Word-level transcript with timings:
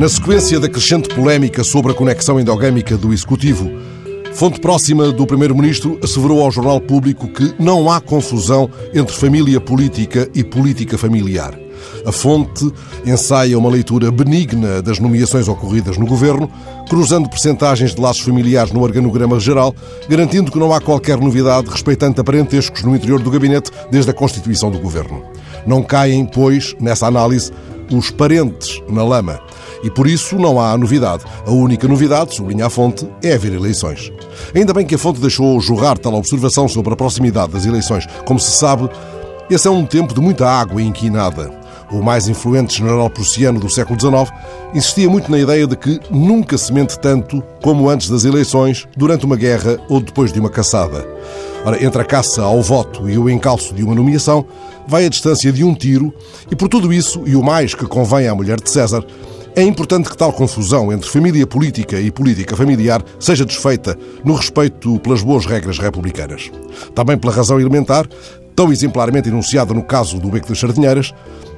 Na 0.00 0.08
sequência 0.08 0.58
da 0.58 0.66
crescente 0.66 1.14
polémica 1.14 1.62
sobre 1.62 1.92
a 1.92 1.94
conexão 1.94 2.40
endogâmica 2.40 2.96
do 2.96 3.12
Executivo, 3.12 3.70
fonte 4.32 4.58
próxima 4.58 5.12
do 5.12 5.26
Primeiro-Ministro 5.26 6.00
asseverou 6.02 6.42
ao 6.42 6.50
Jornal 6.50 6.80
Público 6.80 7.28
que 7.28 7.54
não 7.58 7.90
há 7.90 8.00
confusão 8.00 8.70
entre 8.94 9.14
família 9.14 9.60
política 9.60 10.26
e 10.34 10.42
política 10.42 10.96
familiar. 10.96 11.54
A 12.06 12.10
fonte 12.10 12.72
ensaia 13.04 13.58
uma 13.58 13.68
leitura 13.68 14.10
benigna 14.10 14.80
das 14.80 14.98
nomeações 14.98 15.48
ocorridas 15.48 15.98
no 15.98 16.06
governo, 16.06 16.50
cruzando 16.88 17.28
percentagens 17.28 17.94
de 17.94 18.00
laços 18.00 18.22
familiares 18.22 18.72
no 18.72 18.80
organograma 18.80 19.38
geral, 19.38 19.74
garantindo 20.08 20.50
que 20.50 20.58
não 20.58 20.72
há 20.72 20.80
qualquer 20.80 21.18
novidade 21.18 21.68
respeitante 21.68 22.18
a 22.18 22.24
parentescos 22.24 22.82
no 22.84 22.96
interior 22.96 23.20
do 23.20 23.30
gabinete 23.30 23.70
desde 23.90 24.10
a 24.10 24.14
constituição 24.14 24.70
do 24.70 24.78
governo. 24.78 25.22
Não 25.66 25.82
caem, 25.82 26.24
pois, 26.24 26.74
nessa 26.80 27.06
análise, 27.06 27.52
os 27.92 28.10
parentes 28.10 28.80
na 28.88 29.04
lama. 29.04 29.38
E 29.82 29.90
por 29.90 30.06
isso 30.06 30.36
não 30.36 30.60
há 30.60 30.76
novidade. 30.76 31.24
A 31.46 31.50
única 31.50 31.88
novidade, 31.88 32.34
sublinha 32.34 32.66
a 32.66 32.70
fonte, 32.70 33.08
é 33.22 33.34
haver 33.34 33.52
eleições. 33.52 34.12
Ainda 34.54 34.74
bem 34.74 34.86
que 34.86 34.94
a 34.94 34.98
fonte 34.98 35.20
deixou 35.20 35.60
jorrar 35.60 35.98
tal 35.98 36.14
observação 36.14 36.68
sobre 36.68 36.92
a 36.92 36.96
proximidade 36.96 37.52
das 37.52 37.64
eleições. 37.64 38.06
Como 38.24 38.38
se 38.38 38.50
sabe, 38.50 38.88
esse 39.50 39.66
é 39.66 39.70
um 39.70 39.86
tempo 39.86 40.14
de 40.14 40.20
muita 40.20 40.48
água 40.48 40.82
inquinada. 40.82 41.50
O 41.90 42.02
mais 42.02 42.28
influente 42.28 42.78
general 42.78 43.10
prussiano 43.10 43.58
do 43.58 43.68
século 43.68 43.98
XIX 43.98 44.32
insistia 44.72 45.10
muito 45.10 45.28
na 45.28 45.38
ideia 45.38 45.66
de 45.66 45.74
que 45.74 45.98
nunca 46.08 46.56
se 46.56 46.72
mente 46.72 46.96
tanto 47.00 47.42
como 47.60 47.88
antes 47.88 48.08
das 48.08 48.24
eleições, 48.24 48.86
durante 48.96 49.26
uma 49.26 49.34
guerra 49.34 49.76
ou 49.88 50.00
depois 50.00 50.32
de 50.32 50.38
uma 50.38 50.48
caçada. 50.48 51.04
Ora, 51.64 51.84
entre 51.84 52.00
a 52.00 52.04
caça 52.04 52.42
ao 52.42 52.62
voto 52.62 53.10
e 53.10 53.18
o 53.18 53.28
encalço 53.28 53.74
de 53.74 53.82
uma 53.82 53.94
nomeação, 53.94 54.46
vai 54.86 55.04
a 55.04 55.08
distância 55.08 55.52
de 55.52 55.64
um 55.64 55.74
tiro, 55.74 56.14
e 56.50 56.54
por 56.54 56.68
tudo 56.68 56.92
isso, 56.92 57.22
e 57.26 57.34
o 57.34 57.42
mais 57.42 57.74
que 57.74 57.86
convém 57.86 58.28
à 58.28 58.34
mulher 58.34 58.60
de 58.60 58.70
César, 58.70 59.04
é 59.56 59.62
importante 59.62 60.08
que 60.08 60.16
tal 60.16 60.32
confusão 60.32 60.92
entre 60.92 61.08
família 61.08 61.46
política 61.46 62.00
e 62.00 62.10
política 62.10 62.56
familiar 62.56 63.02
seja 63.18 63.44
desfeita 63.44 63.98
no 64.24 64.34
respeito 64.34 64.98
pelas 65.00 65.22
boas 65.22 65.44
regras 65.44 65.78
republicanas. 65.78 66.50
Também 66.94 67.18
pela 67.18 67.32
razão 67.32 67.60
elementar, 67.60 68.06
tão 68.54 68.72
exemplarmente 68.72 69.28
enunciada 69.28 69.74
no 69.74 69.82
caso 69.82 70.18
do 70.18 70.28
Beco 70.28 70.48
das 70.48 70.58
Sardinheiras, 70.58 71.12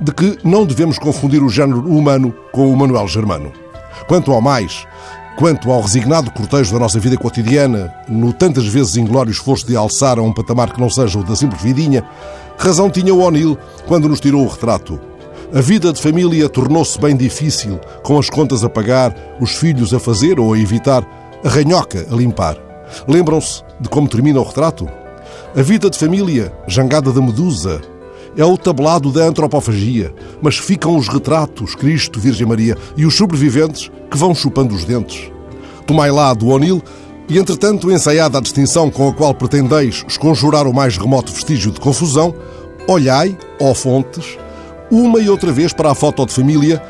de 0.00 0.12
que 0.12 0.38
não 0.42 0.64
devemos 0.64 0.98
confundir 0.98 1.42
o 1.42 1.48
género 1.48 1.80
humano 1.80 2.34
com 2.52 2.72
o 2.72 2.76
Manuel 2.76 3.06
Germano. 3.06 3.52
Quanto 4.08 4.32
ao 4.32 4.40
mais, 4.40 4.86
quanto 5.36 5.70
ao 5.70 5.82
resignado 5.82 6.30
cortejo 6.30 6.72
da 6.72 6.78
nossa 6.78 6.98
vida 6.98 7.16
cotidiana, 7.16 7.92
no 8.08 8.32
tantas 8.32 8.66
vezes 8.66 8.96
inglório 8.96 9.30
esforço 9.30 9.66
de 9.66 9.76
alçar 9.76 10.18
a 10.18 10.22
um 10.22 10.32
patamar 10.32 10.72
que 10.72 10.80
não 10.80 10.90
seja 10.90 11.18
o 11.18 11.24
da 11.24 11.36
simples 11.36 11.62
vidinha, 11.62 12.02
razão 12.58 12.90
tinha 12.90 13.14
o 13.14 13.20
O'Neill 13.20 13.58
quando 13.86 14.08
nos 14.08 14.20
tirou 14.20 14.44
o 14.44 14.48
retrato. 14.48 14.98
A 15.54 15.60
vida 15.60 15.92
de 15.92 16.02
família 16.02 16.48
tornou-se 16.48 17.00
bem 17.00 17.16
difícil, 17.16 17.78
com 18.02 18.18
as 18.18 18.28
contas 18.28 18.64
a 18.64 18.68
pagar, 18.68 19.14
os 19.40 19.52
filhos 19.52 19.94
a 19.94 20.00
fazer 20.00 20.40
ou 20.40 20.52
a 20.52 20.58
evitar, 20.58 21.06
a 21.44 21.48
ranhoca 21.48 22.04
a 22.10 22.16
limpar. 22.16 22.58
Lembram-se 23.06 23.62
de 23.80 23.88
como 23.88 24.08
termina 24.08 24.40
o 24.40 24.42
retrato? 24.42 24.88
A 25.56 25.62
vida 25.62 25.88
de 25.88 25.96
família, 25.96 26.52
jangada 26.66 27.12
da 27.12 27.20
medusa, 27.20 27.80
é 28.36 28.44
o 28.44 28.58
tablado 28.58 29.12
da 29.12 29.22
antropofagia, 29.22 30.12
mas 30.42 30.58
ficam 30.58 30.96
os 30.96 31.06
retratos, 31.06 31.76
Cristo, 31.76 32.18
Virgem 32.18 32.48
Maria 32.48 32.76
e 32.96 33.06
os 33.06 33.14
sobreviventes 33.14 33.92
que 34.10 34.18
vão 34.18 34.34
chupando 34.34 34.74
os 34.74 34.84
dentes. 34.84 35.30
Tomai 35.86 36.10
lá 36.10 36.34
do 36.34 36.48
O'Neill 36.48 36.82
e, 37.28 37.38
entretanto, 37.38 37.92
ensaiada 37.92 38.38
a 38.38 38.40
distinção 38.40 38.90
com 38.90 39.08
a 39.08 39.12
qual 39.14 39.32
pretendeis 39.32 40.04
esconjurar 40.08 40.66
o 40.66 40.74
mais 40.74 40.96
remoto 40.96 41.32
vestígio 41.32 41.70
de 41.70 41.78
confusão, 41.78 42.34
olhai, 42.88 43.38
ó 43.60 43.72
fontes, 43.72 44.36
uma 44.94 45.20
e 45.20 45.28
outra 45.28 45.52
vez 45.52 45.72
para 45.72 45.90
a 45.90 45.94
foto 45.94 46.24
de 46.26 46.32
família, 46.32 46.82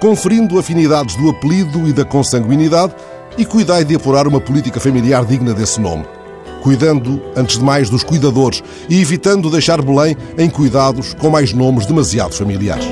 conferindo 0.00 0.58
afinidades 0.58 1.16
do 1.16 1.30
apelido 1.30 1.88
e 1.88 1.92
da 1.92 2.04
consanguinidade 2.04 2.94
e 3.38 3.44
cuidai 3.44 3.84
de 3.84 3.94
apurar 3.94 4.26
uma 4.26 4.40
política 4.40 4.80
familiar 4.80 5.24
digna 5.24 5.54
desse 5.54 5.80
nome 5.80 6.04
cuidando, 6.66 7.22
antes 7.36 7.58
de 7.58 7.64
mais, 7.64 7.88
dos 7.88 8.02
cuidadores 8.02 8.60
e 8.88 9.00
evitando 9.00 9.48
deixar 9.48 9.80
Belém 9.80 10.16
em 10.36 10.50
cuidados 10.50 11.14
com 11.14 11.30
mais 11.30 11.52
nomes 11.52 11.86
demasiado 11.86 12.34
familiares. 12.34 12.86